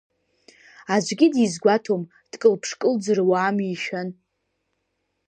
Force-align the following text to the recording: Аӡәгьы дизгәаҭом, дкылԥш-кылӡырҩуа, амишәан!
Аӡәгьы 0.93 1.27
дизгәаҭом, 1.33 2.03
дкылԥш-кылӡырҩуа, 2.31 3.39
амишәан! 3.47 4.09